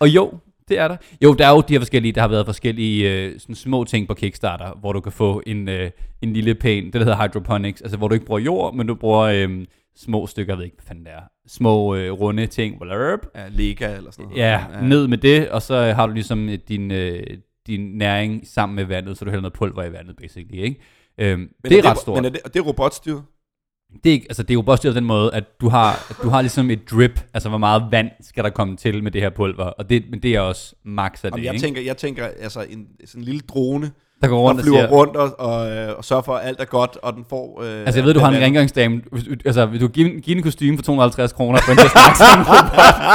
[0.00, 0.32] Og jo,
[0.68, 0.96] det er der.
[1.24, 4.08] Jo, der er jo de her forskellige, der har været forskellige øh, sådan små ting
[4.08, 5.90] på Kickstarter, hvor du kan få en, øh,
[6.22, 8.94] en lille pæn, det der hedder hydroponics, altså hvor du ikke bruger jord, men du
[8.94, 9.64] bruger øh,
[9.96, 13.48] små stykker, jeg ved ikke, hvad fanden det er, små øh, runde ting, blurb, Ja,
[13.48, 14.38] Lega eller sådan noget.
[14.38, 17.22] Ja, ned med det, og så har du ligesom øh, din, øh,
[17.66, 20.80] din næring sammen med vandet, så du hælder noget pulver i vandet, basically, ikke?
[21.18, 22.16] Øhm, Men det er, det, ret stort.
[22.16, 23.22] Men er det, og det er robotstyret?
[24.04, 26.06] det er, ikke, altså, det er jo bare styret på den måde, at du har,
[26.10, 29.10] at du har ligesom et drip, altså hvor meget vand skal der komme til med
[29.10, 31.66] det her pulver, og det, men det er også max af det, Om jeg, ikke?
[31.66, 34.64] tænker, jeg tænker, altså en, sådan en lille drone, der går rundt rundt og og
[34.64, 37.24] flyver siger, rundt og, og, øh, og sørger for, at alt er godt, og den
[37.28, 37.62] får...
[37.62, 40.36] Øh, Altså jeg ved, du har en rengøringsdame, Hvis du- altså vil du give, give
[40.36, 42.50] en kostume for 250 kroner for en til at snakke?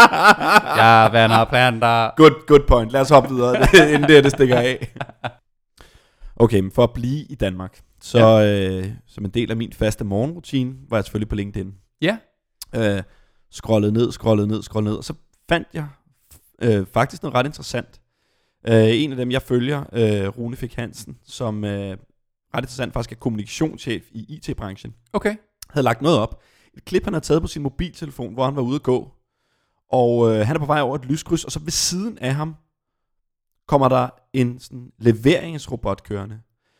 [0.81, 2.15] Jeg vander planter.
[2.15, 2.91] Good, good point.
[2.91, 3.55] Lad os hoppe videre,
[3.93, 4.93] inden det, det stikker af.
[6.35, 8.77] Okay, men for at blive i Danmark, så ja.
[8.79, 11.71] øh, som en del af min faste morgenrutine, var jeg selvfølgelig på LinkedIn.
[12.01, 12.17] Ja,
[12.75, 13.01] Øh,
[13.51, 15.13] scrollede ned, scrollede ned, scrollede ned, og så
[15.49, 15.85] fandt jeg
[16.61, 17.99] øh, faktisk noget ret interessant.
[18.67, 21.97] Øh, en af dem, jeg følger, øh, Rune Fik Hansen, som øh,
[22.55, 25.35] ret interessant faktisk er kommunikationschef i IT-branchen, okay.
[25.69, 26.41] havde lagt noget op.
[26.77, 29.11] Et klip, han havde taget på sin mobiltelefon, hvor han var ude at gå.
[29.91, 32.55] Og øh, han er på vej over et lyskryds, og så ved siden af ham
[33.67, 36.39] kommer der en sådan, leveringsrobot kørende.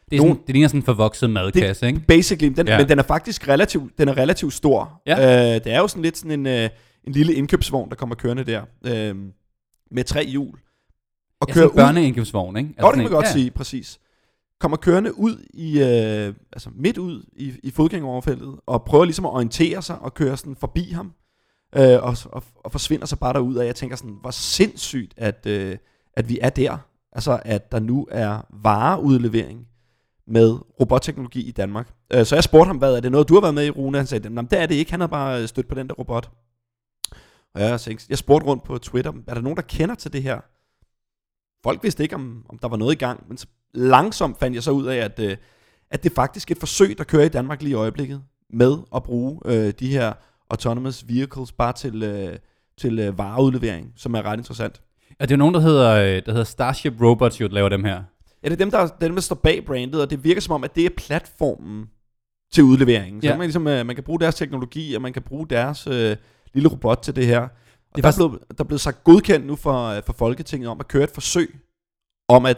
[0.09, 1.99] Det, er Nogen- sådan, det ligner sådan en forvokset madkasse, ikke?
[1.99, 2.77] Basically, den, ja.
[2.77, 5.01] men den er faktisk relativt, den er relativt stor.
[5.05, 5.55] Ja.
[5.55, 6.69] Øh, det er jo sådan lidt sådan en, øh,
[7.03, 9.15] en lille indkøbsvogn, der kommer kørende der, øh,
[9.91, 10.59] med tre hjul.
[11.41, 12.69] Og Ja, kører sådan en børneindkøbsvogn, ikke?
[12.69, 13.99] Altså Jo, det kan man godt en- sige, præcis.
[14.60, 19.32] Kommer kørende ud i, øh, altså midt ud i, i fodgængeroverfeltet, og prøver ligesom at
[19.32, 21.13] orientere sig og køre sådan forbi ham,
[21.75, 25.45] øh, og, og, og forsvinder så bare derud, og jeg tænker sådan, hvor sindssygt, at,
[25.45, 25.78] øh,
[26.13, 26.78] at vi er der.
[27.12, 29.67] Altså, at der nu er vareudlevering
[30.28, 31.93] med robotteknologi i Danmark.
[32.13, 33.97] Øh, så jeg spurgte ham, hvad er det noget, du har været med i, Rune?
[33.97, 35.93] Han sagde, "Nå, men det er det ikke, han har bare stødt på den der
[35.93, 36.32] robot.
[37.56, 40.23] Og jeg, tænkte, jeg spurgte rundt på Twitter, er der nogen, der kender til det
[40.23, 40.39] her?
[41.63, 44.63] Folk vidste ikke, om, om der var noget i gang, men så langsomt fandt jeg
[44.63, 45.38] så ud af, at, øh,
[45.91, 49.04] at det er faktisk et forsøg, der kører i Danmark lige i øjeblikket, med at
[49.04, 50.13] bruge øh, de her
[50.50, 52.38] autonomous vehicles bare til, øh,
[52.78, 54.82] til øh, vareudlevering, som er ret interessant.
[55.19, 57.69] Ja, det er jo nogen, der hedder, øh, der hedder Starship Robots, jo, der laver
[57.69, 58.04] dem her.
[58.43, 60.54] Ja, det er dem, der, er dem, der står bag brandet, og det virker som
[60.54, 61.89] om, at det er platformen
[62.54, 63.22] til udleveringen.
[63.22, 63.38] Så ja.
[63.38, 66.15] man, ligesom, øh, man kan bruge deres teknologi, og man kan bruge deres øh,
[66.54, 67.48] lille robot til det her.
[67.91, 70.02] Og Det er der, faktisk- er blevet, der er blevet sagt godkendt nu for, øh,
[70.06, 71.56] for Folketinget om at køre et forsøg
[72.30, 72.58] om at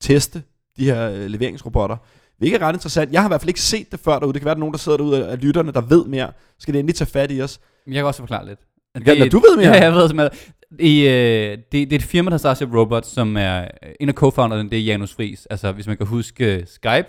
[0.00, 0.42] teste
[0.78, 1.96] de her øh, leveringsrobotter.
[2.38, 3.12] Hvilket er ret interessant.
[3.12, 4.32] Jeg har i hvert fald ikke set det før derude.
[4.32, 6.32] Det kan være, at der er nogen, der sidder derude af lytterne, der ved mere.
[6.58, 7.60] Skal det endelig tage fat i os?
[7.86, 8.58] Men Jeg kan også forklare lidt.
[9.04, 9.66] Kan, når du ved mere?
[9.76, 10.38] Ja, jeg ved simpelthen.
[10.78, 13.68] I, øh, det, det er et firma, der hedder Starship Robots, som er
[14.00, 15.46] en af co-founderne, det er Janus Friis.
[15.46, 17.08] Altså, hvis man kan huske Skype,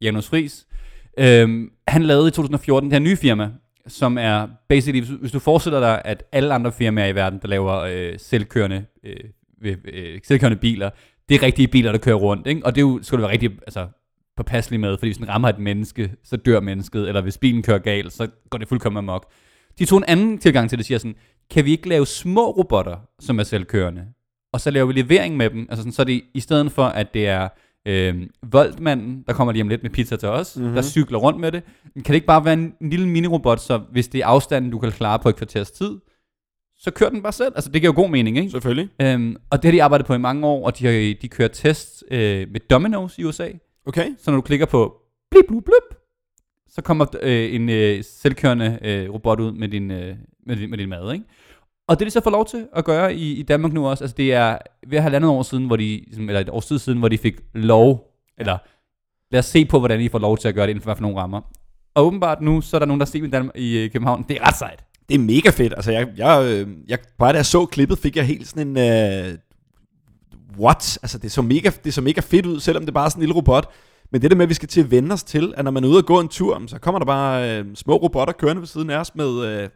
[0.00, 0.66] Janus Friis.
[1.18, 3.50] Øhm, han lavede i 2014 det her nye firma,
[3.88, 7.48] som er basically, hvis, hvis du forestiller dig, at alle andre firmaer i verden, der
[7.48, 10.90] laver øh, selvkørende, øh, øh, selvkørende biler,
[11.28, 12.66] det er rigtige biler, der kører rundt, ikke?
[12.66, 13.86] Og det er jo, skal du være rigtig altså,
[14.36, 17.78] påpasselig med, fordi hvis den rammer et menneske, så dør mennesket, eller hvis bilen kører
[17.78, 19.32] galt, så går det fuldkommen amok.
[19.78, 21.16] De tog en anden tilgang til det, siger sådan,
[21.50, 24.06] kan vi ikke lave små robotter, som er selvkørende?
[24.52, 27.14] Og så laver vi levering med dem, altså sådan, så det i stedet for, at
[27.14, 27.48] det er
[27.86, 30.74] øh, Voltmanden, der kommer lige om lidt med pizza til os, mm-hmm.
[30.74, 31.62] der cykler rundt med det.
[31.94, 34.78] Kan det ikke bare være en, en lille minirobot, så hvis det er afstanden, du
[34.78, 35.98] kan klare på et kvarters tid,
[36.78, 37.52] så kører den bare selv.
[37.54, 38.50] Altså det giver jo god mening, ikke?
[38.50, 38.88] Selvfølgelig.
[39.00, 41.48] Øhm, og det har de arbejdet på i mange år, og de, har, de kører
[41.48, 43.48] tests øh, med Domino's i USA.
[43.86, 44.08] Okay.
[44.18, 44.96] Så når du klikker på
[45.30, 45.98] blip, blip, blip,
[46.68, 50.78] så kommer øh, en øh, selvkørende øh, robot ud med din, øh, med, din, med
[50.78, 51.24] din mad, ikke?
[51.88, 54.04] Og det er de så får lov til at gøre i, i Danmark nu også.
[54.04, 56.98] Altså det er ved halvandet år siden, hvor de, ligesom, eller et års tid siden,
[56.98, 58.58] hvor de fik lov, eller
[59.30, 60.96] lad os se på, hvordan I får lov til at gøre det inden for, hvad
[60.96, 61.40] for nogle rammer.
[61.94, 64.24] Og åbenbart nu, så er der nogen, der ser i, Danmark, i øh, København.
[64.28, 64.84] Det er ret sejt.
[65.08, 65.72] Det er mega fedt.
[65.76, 68.76] Altså, jeg, jeg, øh, jeg, bare da jeg så klippet, fik jeg helt sådan en...
[68.76, 69.38] Øh,
[70.58, 70.98] what?
[71.02, 73.22] Altså, det så, mega, det så mega fedt ud, selvom det bare er sådan en
[73.22, 73.70] lille robot.
[74.12, 75.84] Men det der med, at vi skal til at vende os til, at når man
[75.84, 78.66] er ude og gå en tur, så kommer der bare øh, små robotter kørende ved
[78.66, 79.68] siden af os med, øh,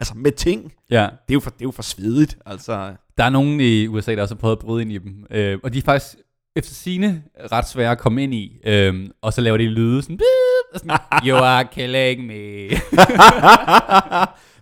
[0.00, 0.72] altså med ting.
[0.90, 1.02] Ja.
[1.02, 2.90] Det er jo for, det er jo for svedigt, altså.
[3.18, 5.26] Der er nogen i USA, der også har prøvet at bryde ind i dem.
[5.30, 6.16] Øh, og de er faktisk
[6.56, 8.56] efter sine ret svære at komme ind i.
[8.66, 10.18] Øh, og så laver de lyde sådan,
[10.74, 12.34] og sådan You are killing me.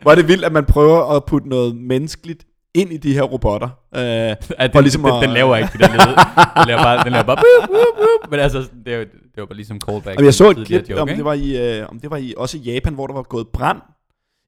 [0.02, 2.44] Hvor er det vildt, at man prøver at putte noget menneskeligt
[2.74, 3.68] ind i de her robotter.
[3.94, 5.86] Øh, at For den, ligesom den, at- den, laver ikke det der.
[5.88, 8.30] Den laver bare, den laver bare boop, boop, boop.
[8.30, 10.18] Men altså, det, jo, det var bare ligesom callback.
[10.18, 11.16] og jeg så et klip, om, ikke?
[11.16, 13.48] det var i, øh, om det var i, også i Japan, hvor der var gået
[13.48, 13.78] brand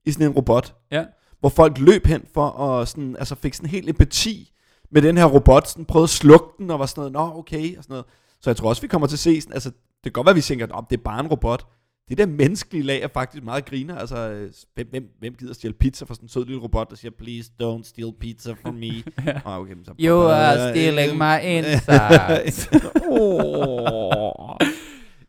[0.08, 0.74] i sådan en robot.
[0.90, 1.04] Ja.
[1.40, 4.52] hvor folk løb hen for at sådan, altså fik sådan helt empati
[4.90, 7.76] med den her robot, sådan prøvede at slukke den, og var sådan noget, nå okay,
[7.76, 8.04] og sådan noget.
[8.40, 10.34] Så jeg tror også, vi kommer til at se, sådan, altså det kan godt være,
[10.34, 11.66] vi tænker, at det er bare en robot.
[12.08, 13.98] Det der menneskelige lag er faktisk meget griner.
[13.98, 16.96] Altså, øh, hvem, hvem, hvem gider stjæle pizza for sådan en sød lille robot, der
[16.96, 18.86] siger, please don't steal pizza from me.
[19.26, 19.40] ja.
[19.44, 22.68] ah, okay, så You are stealing my insides.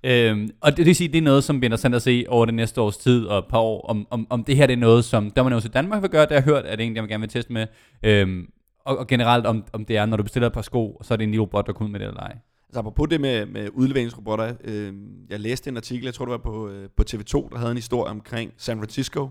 [0.03, 2.45] øhm, og det, det vil sige, det er noget, som bliver interessant at se over
[2.45, 4.77] det næste års tid og et par år, om, om, om det her det er
[4.77, 6.95] noget, som Domino's i Danmark vil gøre, det har jeg hørt, at det er en,
[6.95, 7.67] jeg gerne vil teste med.
[8.03, 8.49] Øhm,
[8.85, 11.15] og, og generelt, om, om det er, når du bestiller et par sko, så er
[11.15, 12.37] det en lille robot, der kommer med det eller ej.
[12.69, 14.93] Altså apropos det med, med udleveringsrobotter, øh,
[15.29, 17.77] jeg læste en artikel, jeg tror det var på, øh, på TV2, der havde en
[17.77, 19.29] historie omkring San Francisco,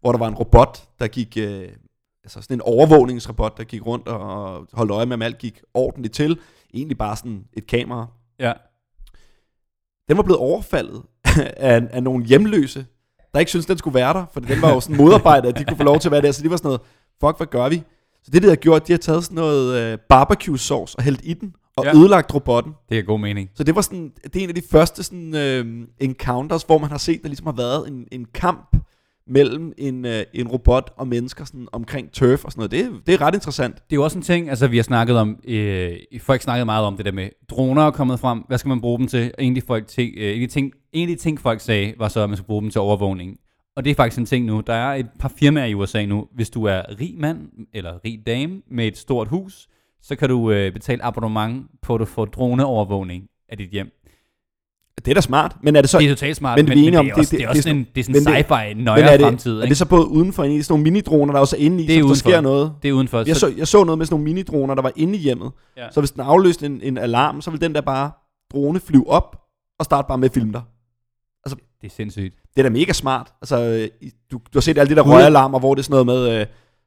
[0.00, 1.68] hvor der var en robot, der gik, øh,
[2.24, 6.14] altså sådan en overvågningsrobot, der gik rundt og holdt øje med, om alt gik ordentligt
[6.14, 6.38] til.
[6.74, 8.06] Egentlig bare sådan et kamera.
[8.38, 8.52] Ja.
[10.10, 11.02] Den var blevet overfaldet
[11.56, 12.86] af, af nogle hjemløse,
[13.32, 15.64] der ikke syntes, den skulle være der, for den var jo sådan modarbejdet, at de
[15.64, 16.80] kunne få lov til at være der, så de var sådan noget,
[17.20, 17.82] fuck, hvad gør vi?
[18.22, 21.20] Så det, de har gjort, de har taget sådan noget øh, barbecue sauce og hældt
[21.24, 21.96] i den, og ja.
[21.96, 22.74] ødelagt robotten.
[22.88, 23.50] Det er god mening.
[23.54, 26.90] Så det var sådan, det er en af de første sådan, øh, encounters, hvor man
[26.90, 28.76] har set, der ligesom har været en, en kamp
[29.30, 32.70] mellem en, øh, en robot og mennesker sådan, omkring turf og sådan noget.
[32.70, 33.74] Det, det er ret interessant.
[33.74, 36.84] Det er jo også en ting, altså vi har snakket om, øh, folk snakket meget
[36.84, 39.32] om det der med, droner er kommet frem, hvad skal man bruge dem til?
[39.38, 41.22] Og en af de, folk, øh, ting, øh, en af de ting, en af de
[41.22, 43.36] ting, folk sagde, var så, at man skulle bruge dem til overvågning.
[43.76, 44.62] Og det er faktisk en ting nu.
[44.66, 46.26] Der er et par firmaer i USA nu.
[46.34, 49.68] Hvis du er rig mand eller rig dame med et stort hus,
[50.02, 53.99] så kan du øh, betale abonnement på, at du får droneovervågning af dit hjem.
[55.04, 55.98] Det er da smart, men er det så...
[55.98, 57.36] Det er totalt smart, men men, er men, det, om, er det- også, det- det,
[57.36, 59.24] er det er også sådan- en, det er sådan en det- sci-fi nøjere er det,
[59.26, 59.52] fremtid.
[59.58, 59.68] er ikke?
[59.68, 61.86] det så både uden for en af sådan nogle minidroner, der også er inde i,
[61.86, 62.14] Det er så der udenfor.
[62.30, 62.72] sker noget?
[62.82, 63.22] Det er udenfor.
[63.26, 65.50] Jeg så, jeg så noget med sådan nogle minidroner, der var inde i hjemmet.
[65.76, 65.86] Ja.
[65.92, 68.10] Så hvis den afløste en, en alarm, så vil den der bare
[68.52, 69.36] drone flyve op
[69.78, 70.62] og starte bare med at filme dig.
[71.80, 72.34] det er sindssygt.
[72.56, 73.32] Det er da mega smart.
[73.42, 76.04] Altså, øh, i- du, du har set alle de der røgalarmer, hvor det er sådan
[76.06, 76.46] noget med, øh,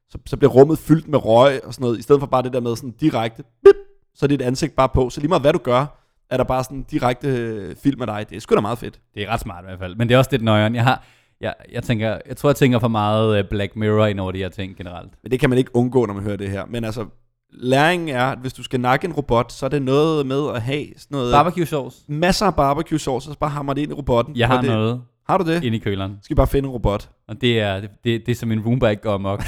[0.09, 2.53] så, så bliver rummet fyldt med røg og sådan noget, i stedet for bare det
[2.53, 3.75] der med sådan direkte, bip,
[4.15, 5.09] så er dit ansigt bare på.
[5.09, 6.02] Så lige meget hvad du gør,
[6.33, 8.25] er der bare sådan en direkte øh, film af dig.
[8.29, 8.99] Det er sgu da meget fedt.
[9.15, 9.95] Det er ret smart i hvert fald.
[9.95, 10.75] Men det er også lidt nøjeren.
[10.75, 11.03] Jeg, har,
[11.41, 14.37] jeg, jeg, tænker, jeg tror, jeg tænker for meget øh, Black Mirror ind over de
[14.37, 15.11] her ting generelt.
[15.23, 16.65] Men det kan man ikke undgå, når man hører det her.
[16.65, 17.05] Men altså,
[17.51, 20.61] læringen er, at hvis du skal nakke en robot, så er det noget med at
[20.61, 21.31] have sådan noget...
[21.31, 22.03] Barbecue sauce.
[22.07, 24.35] masser af barbecue sauce, og så bare hammer det ind i robotten.
[24.35, 25.63] Jeg har det, noget Har du det?
[25.63, 26.17] inde i køleren.
[26.21, 27.09] Skal vi bare finde en robot.
[27.27, 29.43] Og det er, det, det, det er som en Roomba ikke går amok.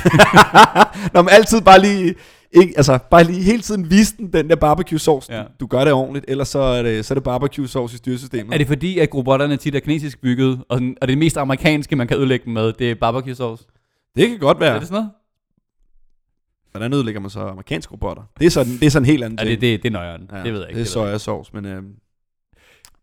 [1.13, 2.15] Når man altid bare lige,
[2.51, 5.33] ikke, altså bare lige hele tiden vise den, den der barbecue sauce.
[5.33, 5.41] Ja.
[5.41, 7.97] Du, du, gør det ordentligt, ellers så er det, så er det barbecue sauce i
[7.97, 8.53] styresystemet.
[8.53, 11.95] er det fordi, at robotterne tit er kinesisk bygget, og, sådan, og det mest amerikanske,
[11.95, 13.63] man kan ødelægge dem med, det er barbecue sauce?
[14.15, 14.75] det kan godt være.
[14.75, 15.11] Er det sådan noget?
[16.71, 18.23] Hvordan ødelægger man så amerikanske robotter?
[18.39, 19.61] Det er sådan, det er sådan en helt anden Ja, ting.
[19.61, 20.29] det, det, det er nøjeren.
[20.33, 20.79] Ja, det ved jeg ikke.
[20.79, 21.83] Det er sojasauce, men øh,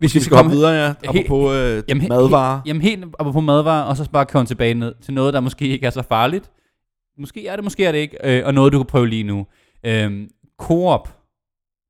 [0.03, 0.95] Hvis vi skal hoppe videre, ja.
[1.09, 2.57] Apropos øh, Jamen, madvarer.
[2.57, 5.69] He, jamen helt på madvarer, og så bare komme tilbage ned til noget, der måske
[5.69, 6.51] ikke er så farligt.
[7.19, 9.47] Måske er det, måske er det ikke, øh, og noget, du kan prøve lige nu.
[9.85, 11.09] Øhm, Coop.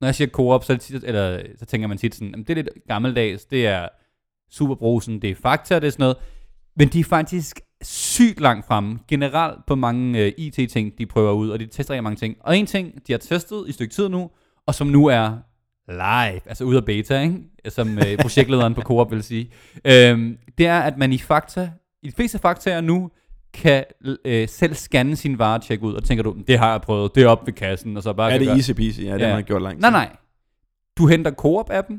[0.01, 2.55] Når jeg siger Coop, så, tit, eller, så tænker man tit sådan, jamen, det er
[2.55, 3.89] lidt gammeldags, det er
[4.51, 6.17] Superbrusen, det er Fakta, det er sådan noget.
[6.77, 11.51] Men de er faktisk sygt langt fremme, generelt på mange øh, IT-ting, de prøver ud,
[11.51, 12.37] og de tester rigtig mange ting.
[12.41, 14.31] Og en ting, de har testet i et stykke tid nu,
[14.67, 15.33] og som nu er
[15.89, 17.39] live, altså ud af beta, ikke?
[17.69, 19.51] som øh, projektlederen på Coop vil sige,
[19.85, 21.71] øhm, det er, at man i Fakta,
[22.03, 23.11] i de fleste faktaer nu,
[23.53, 23.85] kan
[24.25, 27.15] øh, selv scanne sin vare og tjekke ud, og tænker du, det har jeg prøvet,
[27.15, 29.01] det er op ved kassen, og så bare Er kan det gøre- easy peasy?
[29.01, 29.27] Ja, det Ja.
[29.29, 29.81] har man gjort langt.
[29.81, 30.17] Nej, nej.
[30.99, 31.95] Du henter Coop-appen.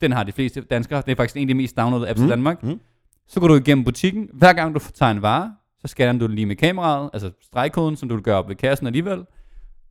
[0.00, 1.02] Den har de fleste danskere.
[1.06, 2.26] Det er faktisk en af de mest downloadede apps mm.
[2.26, 2.62] i Danmark.
[2.62, 2.80] mm.
[3.28, 4.28] Så går du igennem butikken.
[4.34, 7.96] Hver gang du tager en vare, så scanner du den lige med kameraet, altså stregkoden,
[7.96, 9.24] som du vil gøre op ved kassen alligevel.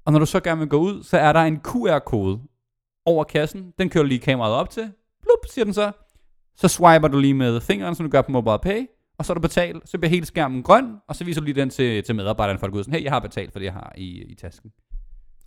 [0.05, 2.39] Og når du så gerne vil gå ud, så er der en QR-kode
[3.07, 3.73] over kassen.
[3.79, 4.83] Den kører du lige kameraet op til.
[5.21, 5.91] Blup, siger den så.
[6.55, 8.85] Så swiper du lige med fingeren, som du gør på Mobile Pay.
[9.19, 9.89] Og så er du betalt.
[9.89, 12.67] Så bliver hele skærmen grøn, og så viser du lige den til, til medarbejderen, for
[12.67, 14.71] at gå ud sådan, hey, jeg har betalt for det, jeg har i, i tasken.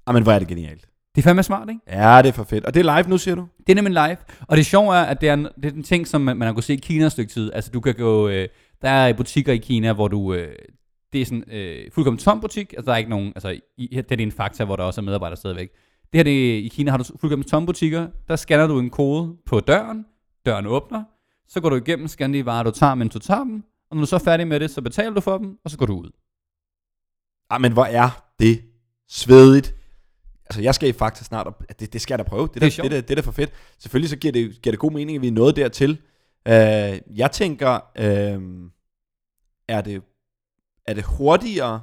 [0.06, 0.88] Ah, men hvor er det genialt.
[1.14, 1.80] Det er fandme smart, ikke?
[1.88, 2.64] Ja, det er for fedt.
[2.64, 3.48] Og det er live nu, siger du?
[3.66, 4.16] Det er nemlig live.
[4.48, 6.46] Og det sjove er, at det er, en, det er en ting, som man, man
[6.46, 7.52] har kunnet se i Kina et stykke tid.
[7.54, 8.48] Altså du kan gå, øh,
[8.82, 10.54] der er butikker i Kina, hvor du, øh,
[11.12, 12.72] det er sådan øh, fuldkommen tom butik.
[12.72, 15.04] Altså der er ikke nogen, altså i, det er en fakta, hvor der også er
[15.04, 15.70] medarbejdere stadigvæk.
[16.12, 18.08] Det her, det, er- i Kina har du fuldkommen tomme butikker.
[18.28, 20.06] Der scanner du en kode på døren.
[20.46, 21.04] Døren åbner.
[21.48, 23.64] Så går du igennem, scanner de varer, du tager, men du tager dem.
[23.90, 25.78] Og når du så er færdig med det, så betaler du for dem, og så
[25.78, 26.10] går du ud.
[27.50, 28.62] Ah, men hvor er det
[29.08, 29.74] svedigt.
[30.44, 32.46] Altså, jeg skal i Fakta snart, og det, det skal jeg da prøve.
[32.48, 32.90] Det, er det, sjovt.
[32.90, 33.52] det, det, det er da for fedt.
[33.78, 35.90] Selvfølgelig så giver det, giver det god mening, at vi er nået dertil.
[36.48, 36.52] Uh,
[37.18, 38.42] jeg tænker, uh,
[39.68, 40.02] er, det,
[40.86, 41.80] er det hurtigere,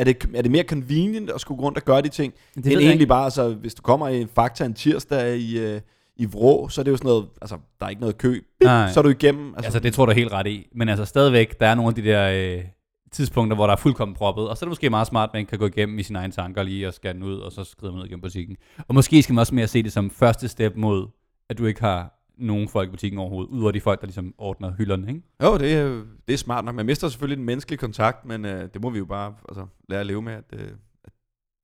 [0.00, 2.66] er det, er det mere convenient at skulle gå rundt og gøre de ting, Det
[2.66, 5.80] end egentlig bare, altså, hvis du kommer i en Fakta en tirsdag i, uh,
[6.16, 8.40] i Vrå, så er det jo sådan noget, altså, der er ikke noget kø.
[8.60, 9.54] Bip, så er du igennem.
[9.54, 10.66] Altså, altså, det tror du helt ret i.
[10.74, 12.64] Men altså stadigvæk, der er nogle af de der øh,
[13.12, 14.48] tidspunkter, hvor der er fuldkommen proppet.
[14.48, 16.32] Og så er det måske meget smart, at man kan gå igennem i sine egne
[16.32, 18.56] tanker lige og scanne ud, og så skrider man ud igennem butikken.
[18.88, 21.06] Og måske skal man også mere se det som første step mod,
[21.50, 24.72] at du ikke har nogen folk i butikken overhovedet, udover de folk, der ligesom ordner
[24.78, 25.22] hylderne, ikke?
[25.42, 26.74] Jo, det er, det er smart nok.
[26.74, 30.00] Man mister selvfølgelig den menneskelige kontakt, men øh, det må vi jo bare altså, lære
[30.00, 30.60] at leve med, at, øh,
[31.04, 31.12] at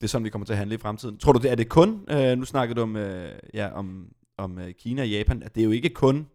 [0.01, 1.19] det er sådan, vi kommer til at handle i fremtiden.
[1.19, 4.07] Tror du, det er det kun, øh, nu snakkede du om, øh, ja, om,
[4.39, 6.27] om øh, Kina og Japan, at det er jo ikke kun,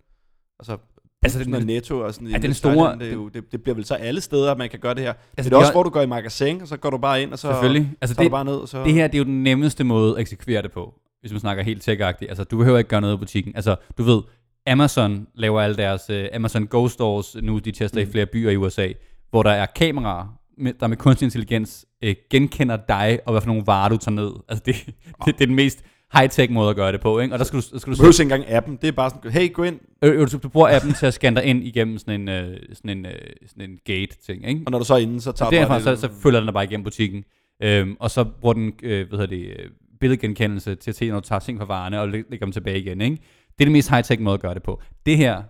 [0.59, 0.77] altså,
[1.23, 3.51] Altså, den- den, netto og sådan Ja, den i store- Thailand, det, er jo, det,
[3.51, 5.13] det, bliver vel så alle steder, at man kan gøre det her.
[5.13, 6.97] Altså, det er de også, har- hvor du går i magasin, og så går du
[6.97, 7.93] bare ind, og så, Selvfølgelig.
[8.01, 8.83] Altså, så det, du bare ned, og så...
[8.83, 11.00] det her det er jo den nemmeste måde at eksekvere det på.
[11.21, 13.55] Hvis man snakker helt tech Altså, du behøver ikke gøre noget i butikken.
[13.55, 14.21] Altså, du ved,
[14.67, 18.09] Amazon laver alle deres uh, Amazon Go Stores nu, de tester mm.
[18.09, 18.87] i flere byer i USA,
[19.29, 23.47] hvor der er kameraer, med, der med kunstig intelligens uh, genkender dig, og hvad for
[23.47, 24.31] nogle varer du tager ned.
[24.49, 24.75] Altså, det,
[25.25, 27.35] det, det er den mest high-tech måde at gøre det på, ikke?
[27.35, 29.31] Og der skal du, der skal du, du ikke engang appen, det er bare sådan,
[29.31, 29.79] hey, gå ind.
[30.03, 32.97] Øh, du, du bruger appen til at scanne dig ind igennem sådan en, uh, sådan
[32.97, 33.11] en, uh,
[33.47, 34.61] sådan en gate-ting, ikke?
[34.65, 36.53] Og når du så er inde, så tager du bare så, så følger den dig
[36.53, 37.23] bare igennem butikken.
[37.63, 41.27] Øhm, og så bruger den, øh, hvad hedder det, billedgenkendelse til at se, når du
[41.27, 43.15] tager ting fra varerne og lægger dem tilbage igen, ikke?
[43.45, 44.81] Det er det mest high-tech måde at gøre det på.
[45.05, 45.43] Det her,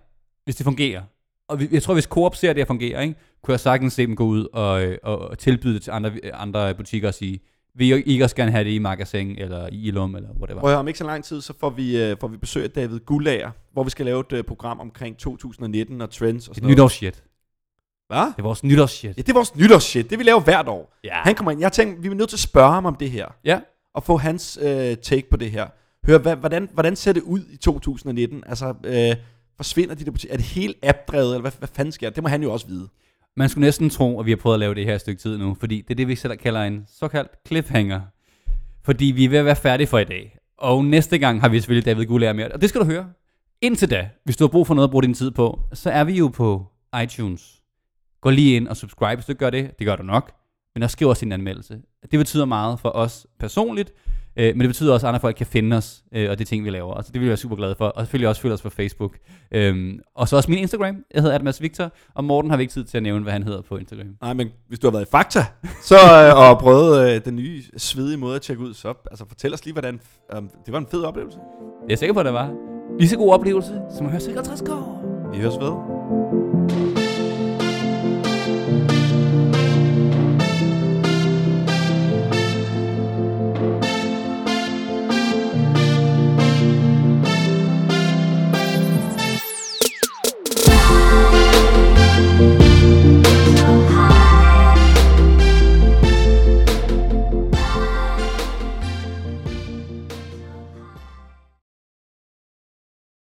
[0.44, 1.02] hvis det fungerer,
[1.48, 4.16] og jeg tror, hvis Coop ser det her fungerer, ikke, kunne jeg sagtens se dem
[4.16, 7.40] gå ud og, øh, og, og tilbyde det til andre, andre butikker og sige,
[7.74, 10.62] vil I også gerne have det i magasin, eller i Ilum, eller whatever?
[10.62, 13.00] At om ikke så lang tid, så får vi, uh, får vi besøg af David
[13.00, 16.76] Gullager, hvor vi skal lave et uh, program omkring 2019 og trends og sådan noget.
[16.76, 17.22] Nytårsshit.
[18.08, 18.26] Hvad?
[18.26, 19.16] Det er vores nytårsshit.
[19.16, 20.10] Ja, det er vores nytårsshit.
[20.10, 20.94] Det vi laver hvert år.
[21.04, 21.14] Ja.
[21.14, 21.60] Han kommer ind.
[21.60, 23.26] Jeg tænkte, vi er nødt til at spørge ham om det her.
[23.44, 23.60] Ja.
[23.94, 25.66] Og få hans øh, take på det her.
[26.06, 28.42] Hør, hvad, hvordan, hvordan ser det ud i 2019?
[28.46, 29.16] Altså, øh,
[29.56, 30.32] forsvinder de der butikker?
[30.32, 32.88] Er det helt appdrevet, eller hvad, hvad fanden sker Det må han jo også vide.
[33.36, 35.38] Man skulle næsten tro, at vi har prøvet at lave det her et stykke tid
[35.38, 38.00] nu, fordi det er det, vi selv kalder en såkaldt cliffhanger.
[38.84, 40.38] Fordi vi er ved at være færdige for i dag.
[40.58, 42.50] Og næste gang har vi selvfølgelig David Gullager med.
[42.50, 43.06] Og det skal du høre.
[43.60, 46.04] Indtil da, hvis du har brug for noget at bruge din tid på, så er
[46.04, 46.66] vi jo på
[47.02, 47.62] iTunes.
[48.20, 49.78] Gå lige ind og subscribe, hvis du gør det.
[49.78, 50.32] Det gør du nok.
[50.74, 51.78] Men også skriv os en anmeldelse.
[52.10, 53.92] Det betyder meget for os personligt,
[54.36, 56.64] Øh, men det betyder også, at andre folk kan finde os, øh, og det ting,
[56.64, 56.94] vi laver.
[56.94, 57.86] Altså, det vil jeg være super glad for.
[57.86, 59.18] Og selvfølgelig også følge os på Facebook.
[59.52, 60.96] Øhm, og så også min Instagram.
[61.14, 63.42] Jeg hedder Admas Victor, og Morten har vi ikke tid til at nævne, hvad han
[63.42, 64.06] hedder på Instagram.
[64.22, 65.44] Nej, men hvis du har været i Fakta,
[65.82, 69.54] så øh, og prøvet øh, den nye svedige måde at tjekke ud, så altså, fortæl
[69.54, 70.00] os lige, hvordan
[70.34, 71.38] øh, det var en fed oplevelse.
[71.88, 72.54] Jeg er sikker på, at det var.
[72.98, 75.30] Lige så god oplevelse, som at høre 56 går.
[75.32, 76.41] Vi høres ved.